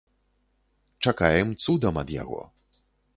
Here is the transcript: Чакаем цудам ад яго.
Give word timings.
Чакаем 1.07 1.49
цудам 1.65 1.95
ад 2.03 2.09
яго. 2.21 2.41